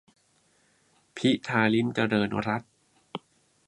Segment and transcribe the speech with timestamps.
[1.17, 2.71] -พิธา ลิ้มเจริญรัตน์